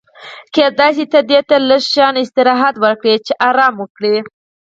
کېدای 0.53 0.91
شي 0.97 1.05
ته 1.11 1.19
دې 1.29 1.39
ته 1.49 1.55
لږ 1.69 1.83
شان 1.93 2.13
استراحت 2.23 2.75
ورکړې 2.83 3.15
چې 3.25 3.33
ارام 3.49 3.73
وکړي. 3.79 4.15